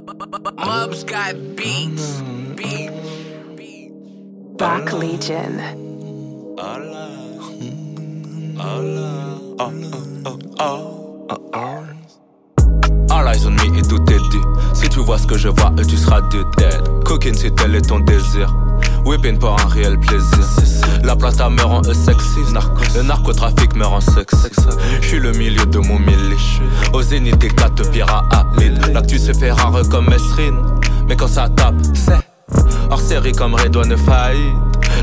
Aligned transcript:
Mobs 0.00 1.02
got 1.02 1.34
beats. 1.56 2.20
Beats. 2.54 2.92
Back 4.56 4.92
Legion. 4.92 5.58
Oh, 6.56 6.76
oh, 8.60 9.58
oh, 9.58 10.38
oh. 10.60 11.26
Oh, 11.30 11.50
oh. 11.54 11.86
All 13.10 13.28
eyes 13.28 13.44
on 13.46 13.50
me 13.52 13.78
et 13.78 13.82
tout 13.82 14.00
est 14.10 14.28
dit. 14.30 14.42
Si 14.72 14.88
tu 14.88 15.00
vois 15.00 15.18
ce 15.18 15.26
que 15.26 15.36
je 15.36 15.48
vois, 15.48 15.72
tu 15.88 15.96
seras 15.96 16.20
dead. 16.30 17.04
Coquine 17.04 17.34
si 17.34 17.50
tel 17.52 17.74
est 17.74 17.88
ton 17.88 17.98
désir. 18.00 18.54
Whipping 19.04 19.38
pour 19.38 19.60
un 19.60 19.68
réel 19.68 19.98
plaisir. 19.98 20.38
La 21.04 21.16
plata 21.16 21.48
me 21.50 21.62
rend 21.62 21.82
sexy. 21.82 22.40
Le 22.94 23.02
narcotrafic 23.02 23.74
me 23.74 23.84
rend 23.84 24.00
sexe. 24.00 24.34
Je 25.00 25.06
suis 25.06 25.18
le 25.18 25.32
milieu 25.32 25.64
de 25.66 25.78
mon 25.78 25.98
millier. 25.98 26.36
Au 26.92 27.02
zénith 27.02 27.42
éclate 27.42 27.90
pire 27.90 28.08
à 28.08 28.44
Là 28.92 29.02
tu 29.02 29.18
sais 29.18 29.34
faire 29.34 29.56
rare 29.56 29.88
comme 29.88 30.12
Esrine. 30.12 30.58
Mais 31.08 31.16
quand 31.16 31.28
ça 31.28 31.48
tape, 31.48 31.74
c'est 31.94 32.12
hors 32.90 33.00
série 33.00 33.32
comme 33.32 33.54
Redouane 33.54 33.96
Faïd. 33.96 34.54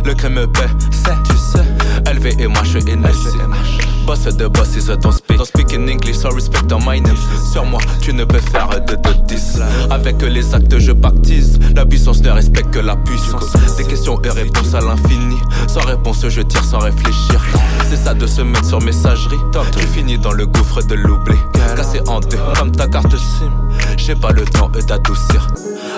Le 0.03 0.13
crème 0.13 0.33
me 0.33 0.47
paie, 0.47 0.61
c'est, 0.91 1.23
tu 1.23 1.37
sais. 1.37 2.13
LV 2.13 2.39
et 2.39 2.47
moi 2.47 2.61
je 2.63 2.79
suis 2.79 3.84
Boss 4.05 4.23
de 4.37 4.47
boss 4.47 4.75
is 4.75 4.85
don't 4.87 5.11
speak. 5.11 5.37
Don't 5.37 5.47
speak 5.47 5.73
in 5.73 5.87
English, 5.89 6.17
so 6.17 6.29
respect 6.29 6.71
on 6.71 6.79
my 6.85 6.99
name. 6.99 7.17
Sur 7.51 7.65
moi, 7.65 7.79
tu 8.01 8.13
ne 8.13 8.23
peux 8.23 8.39
faire 8.39 8.69
de 8.69 8.95
10. 9.27 9.59
Avec 9.89 10.21
les 10.21 10.53
actes, 10.53 10.77
je 10.77 10.91
baptise. 10.91 11.57
La 11.75 11.85
puissance 11.85 12.21
ne 12.21 12.29
respecte 12.29 12.71
que 12.71 12.79
la 12.79 12.95
puissance. 12.95 13.53
Des 13.77 13.83
questions 13.83 14.21
et 14.21 14.29
réponses 14.29 14.75
à 14.75 14.81
l'infini. 14.81 15.37
Sans 15.67 15.81
réponse, 15.81 16.27
je 16.27 16.41
tire 16.41 16.63
sans 16.63 16.79
réfléchir. 16.79 17.43
C'est 17.89 17.97
ça 17.97 18.13
de 18.13 18.27
se 18.27 18.41
mettre 18.41 18.65
sur 18.65 18.81
messagerie. 18.81 19.39
Tu 19.77 19.87
finis 19.87 20.19
dans 20.19 20.33
le 20.33 20.45
gouffre 20.45 20.83
de 20.83 20.95
l'oubli. 20.95 21.37
Cassé 21.75 22.01
en 22.07 22.19
deux, 22.19 22.37
comme 22.59 22.71
ta 22.71 22.87
carte 22.87 23.17
SIM. 23.17 23.51
J'ai 23.97 24.15
pas 24.15 24.31
le 24.31 24.45
temps 24.45 24.69
d'adoucir. 24.69 25.47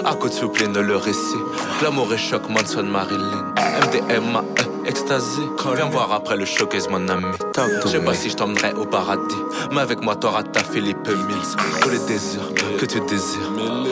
À 0.06 0.14
coup 0.14 0.30
de 0.30 0.80
le 0.80 0.96
récit. 0.96 1.20
L'amour 1.82 2.14
est 2.14 2.18
choc, 2.18 2.44
Manson, 2.50 2.84
Marilyn. 2.84 3.54
MDMA, 3.58 4.44
ecstasy. 4.86 5.42
Viens 5.76 5.90
voir 5.90 6.12
après 6.14 6.38
le 6.38 6.46
showcase, 6.46 6.88
mon 6.90 7.08
ami. 7.10 7.26
Je 7.84 7.88
sais 7.90 8.00
pas 8.00 8.14
si 8.14 8.30
je 8.30 8.36
t'emmènerai 8.36 8.74
au 8.74 8.86
paradis. 8.86 9.36
Mais 9.72 9.82
avec 9.82 10.02
moi, 10.02 10.16
t'auras 10.16 10.44
ta 10.44 10.64
Philippe 10.64 11.08
Mills. 11.08 11.56
Tous 11.82 11.90
les 11.90 12.00
désirs 12.00 12.50
que 12.80 12.86
tu 12.86 13.00
désires. 13.02 13.52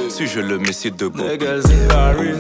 Suis-je 0.10 0.40
le 0.40 0.60
messie 0.60 0.92
de 0.92 1.08
beau? 1.08 1.24
Niggas 1.24 1.66
in 1.66 1.88
Paris, 1.90 2.36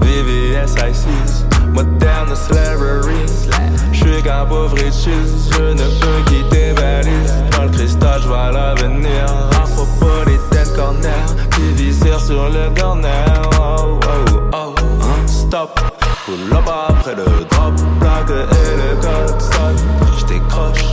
VVS 0.00 0.74
ISIS, 0.90 1.44
moderne 1.72 2.34
slavery. 2.36 3.16
J'suis 3.92 4.22
qu'un 4.22 4.44
pauvre 4.46 4.74
riches, 4.76 5.08
je 5.50 5.62
ne 5.62 6.00
peux 6.00 6.30
quitter 6.30 6.72
Valise. 6.72 7.32
Dans 7.50 7.64
le 7.64 7.70
cristal, 7.70 8.20
j'vois 8.22 8.50
l'avenir. 8.52 9.26
Sur 12.32 12.48
le 12.48 12.80
corner. 12.80 13.50
Oh, 13.60 14.00
oh, 14.54 14.74
oh, 15.02 15.26
stop. 15.26 15.78
Pull 16.24 16.52
up 16.52 16.68
après 16.88 17.14
le 17.14 17.24
drop, 17.50 17.74
plaque 18.00 18.30
et 18.30 18.74
le 18.80 18.96
code 19.02 19.40
sonne. 19.40 19.76
J'décroche, 20.18 20.84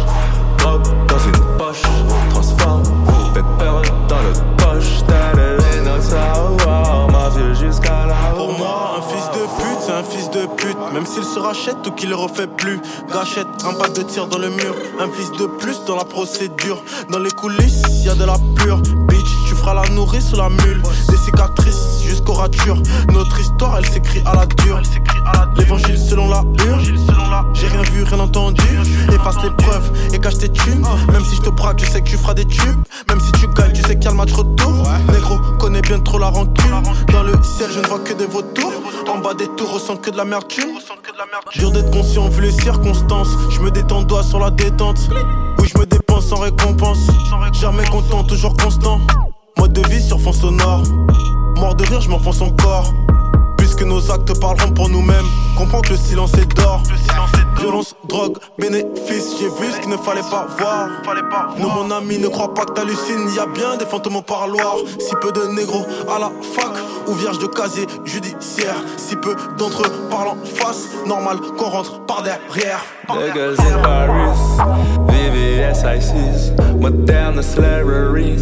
drop 0.58 0.84
dans 1.08 1.20
une 1.20 1.58
poche, 1.58 1.84
transforme, 2.32 2.84
pepper 3.34 3.72
dans 4.10 4.22
le 4.28 4.34
poche. 4.58 5.04
T'as 5.08 5.34
le 5.34 5.58
oh, 6.68 7.12
mafieux 7.12 7.54
jusqu'à 7.54 8.06
là. 8.08 8.16
Pour 8.36 8.58
moi, 8.58 8.98
un 8.98 9.02
fils 9.02 9.28
de 9.28 9.46
pute, 9.62 9.80
c'est 9.80 9.94
un 9.94 10.04
fils 10.04 10.30
de 10.32 10.46
pute. 10.58 10.94
Même 10.94 11.06
s'il 11.06 11.24
se 11.24 11.40
rachète 11.40 11.88
ou 11.88 11.92
qu'il 11.92 12.10
le 12.10 12.16
refait 12.16 12.48
plus. 12.48 12.82
Gâchette, 13.14 13.48
un 13.66 13.74
pas 13.74 13.88
de 13.88 14.02
tir 14.02 14.28
dans 14.28 14.40
le 14.40 14.50
mur. 14.50 14.76
Un 15.00 15.10
fils 15.10 15.32
de 15.40 15.46
plus 15.46 15.86
dans 15.86 15.96
la 15.96 16.06
procédure. 16.06 16.84
Dans 17.10 17.20
les 17.20 17.32
coulisses, 17.32 17.84
y 18.04 18.10
a 18.10 18.16
de 18.16 18.26
la 18.26 18.38
pure. 18.56 18.82
Bitch, 19.08 19.49
tu 19.60 19.66
feras 19.66 19.74
la 19.74 19.90
nourrice 19.90 20.32
ou 20.34 20.38
la 20.38 20.50
mule. 20.50 20.82
Des 21.10 21.18
cicatrices 21.18 22.02
jusqu'aux 22.06 22.34
ratures. 22.34 22.82
Notre 23.12 23.40
histoire, 23.40 23.78
elle 23.78 23.86
s'écrit 23.86 24.22
à 24.26 24.36
la 24.36 24.46
dure. 24.46 24.82
L'évangile 25.58 25.98
selon 25.98 26.30
la 26.30 26.44
hurle. 26.66 26.82
J'ai 27.54 27.68
rien 27.68 27.82
vu, 27.82 28.04
rien 28.04 28.20
entendu. 28.20 28.64
Efface 29.12 29.36
les 29.44 29.52
preuves 29.52 29.92
et 30.14 30.20
cache 30.20 30.38
tes 30.38 30.50
thunes. 30.50 30.86
Même 31.12 31.26
si 31.26 31.36
je 31.36 31.42
te 31.42 31.50
braque, 31.50 31.84
je 31.84 31.92
sais 31.92 32.02
que 32.02 32.10
tu 32.10 32.18
feras 32.18 32.34
des 32.34 32.46
tubes. 32.46 32.84
Même 33.10 33.20
si 33.20 33.32
tu 33.34 33.48
gagnes, 33.48 33.74
tu 33.74 33.82
sais 33.82 33.96
qu'il 33.96 34.06
y 34.06 34.08
a 34.08 34.12
le 34.12 34.18
match 34.18 34.32
retour. 34.32 34.88
Négro 35.12 35.38
connais 35.60 35.82
bien 35.82 36.00
trop 36.00 36.20
la 36.20 36.30
rancune. 36.30 36.82
Dans 37.12 37.24
le 37.24 37.34
ciel, 37.44 37.70
je 37.74 37.80
ne 37.80 37.88
vois 37.88 38.00
que 38.00 38.14
des 38.14 38.28
vautours. 38.28 38.74
En 39.10 39.18
bas 39.18 39.34
des 39.34 39.48
tours, 39.56 39.74
ressens 39.74 39.98
que 39.98 40.10
de 40.12 40.18
l'amertume. 40.18 40.70
Dur 41.56 41.72
d'être 41.72 41.92
conscient 41.92 42.30
vu 42.30 42.44
les 42.44 42.52
circonstances. 42.52 43.36
Je 43.50 43.60
me 43.60 43.72
détends, 43.72 44.04
doigt 44.04 44.24
sur 44.24 44.40
la 44.40 44.52
détente. 44.52 45.10
Oui, 45.58 45.68
je 45.74 45.78
me 45.78 45.86
dépense 45.86 46.28
sans 46.28 46.40
récompense. 46.40 47.08
Jamais 47.54 47.86
content, 47.86 48.24
toujours 48.24 48.56
constant. 48.56 49.00
Mode 49.60 49.74
de 49.74 49.88
vie 49.90 50.02
sur 50.02 50.20
fond 50.20 50.34
sonore. 50.34 50.84
Mort 51.58 51.76
de 51.76 51.84
rire, 51.86 52.02
je 52.02 52.10
m'enfonce 52.10 52.42
encore 52.42 52.94
que 53.80 53.86
nos 53.86 54.12
actes 54.12 54.38
parleront 54.40 54.72
pour 54.72 54.90
nous-mêmes. 54.90 55.26
Comprends 55.58 55.82
que 55.82 55.92
le 55.92 55.98
silence 55.98 56.34
est 56.34 56.54
d'or. 56.56 56.84
Violence, 57.58 57.96
drogue, 58.08 58.38
bénéfice, 58.58 59.36
j'ai 59.40 59.48
vu 59.48 59.72
ce 59.74 59.80
qu'il 59.80 59.90
ne 59.90 59.98
fallait 59.98 60.22
pas 60.30 60.48
voir. 60.58 60.90
Non, 61.58 61.70
mon 61.70 61.92
ami, 61.92 62.18
ne 62.18 62.28
crois 62.28 62.54
pas 62.54 62.66
que 62.66 62.74
t'hallucines. 62.74 63.30
Y 63.36 63.40
a 63.40 63.46
bien 63.46 63.78
des 63.78 63.86
fantômes 63.86 64.18
au 64.18 64.22
parloir. 64.22 64.76
Si 65.00 65.14
peu 65.22 65.32
de 65.32 65.48
négros 65.54 65.86
à 66.14 66.20
la 66.20 66.32
fac 66.54 66.74
ou 67.08 67.14
vierge 67.14 67.40
de 67.40 67.48
casier 67.48 67.88
judiciaire. 68.06 68.76
Si 68.98 69.16
peu 69.16 69.36
d'entre 69.58 69.84
eux 69.84 69.92
parlent 70.10 70.30
en 70.30 70.46
face, 70.46 70.90
normal 71.06 71.40
qu'on 71.58 71.70
rentre 71.70 72.02
par 72.06 72.24
derrière. 72.24 72.84
In 73.10 73.82
Paris, 73.82 75.09
VVS 75.28 75.84
ISIS, 75.98 76.52
moderne 76.80 77.42
slavery. 77.42 78.38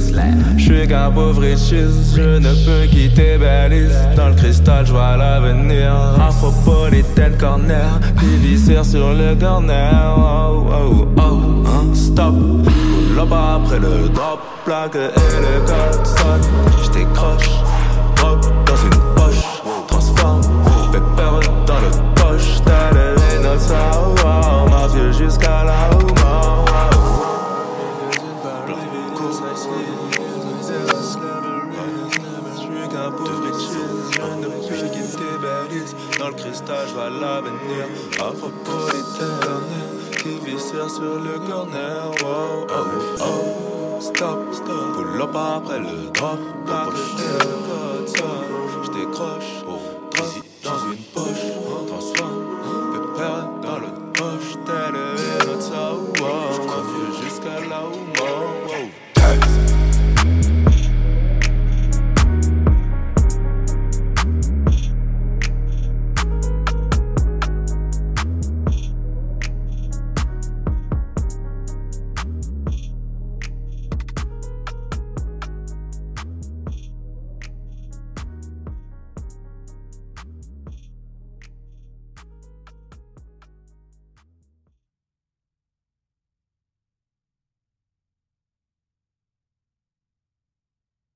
J'suis 0.58 0.88
qu'un 0.88 1.12
pauvre 1.12 1.42
riches, 1.42 1.70
je 1.70 2.38
ne 2.40 2.54
peux 2.66 2.88
quitter 2.88 3.38
Belize. 3.38 3.98
Dans 4.16 4.30
le 4.30 4.36
cristal, 4.36 4.86
j'vois 4.86 5.18
l'avenir. 5.18 5.94
Afropolitaine 6.20 7.38
corner, 7.38 8.00
puis 8.18 8.58
sur 8.58 9.14
le 9.14 9.36
corner. 9.36 10.16
Oh, 10.18 10.66
oh, 10.72 11.08
oh, 11.18 11.68
hein, 11.68 11.94
stop. 11.94 12.36
Là-bas 13.16 13.62
après 13.62 13.80
le 13.80 14.10
drop, 14.10 14.40
plaque 14.66 14.96
et 14.96 15.42
le 15.42 15.60
code 15.66 16.06
sonne. 16.06 16.42
J'décroche, 16.84 17.50
drop 18.16 18.67
Dans 36.20 36.28
le 36.30 36.34
cristal, 36.34 36.88
je 36.88 36.94
vois 36.94 37.10
l'avenir. 37.10 37.86
Afropolitaine, 38.14 39.62
qui 40.18 40.40
viscère 40.46 40.90
sur 40.90 41.20
le 41.20 41.40
corner. 41.48 42.12
Oh, 42.24 42.66
oh, 42.70 42.74
oh, 43.22 44.02
stop, 44.02 44.54
stop. 44.54 44.94
Pull 44.94 45.22
up 45.22 45.36
après 45.36 45.80
le 45.80 46.10
drop. 46.12 46.40
Que 46.66 46.72
le 46.72 46.96
je 46.96 47.16
décroche. 47.18 47.97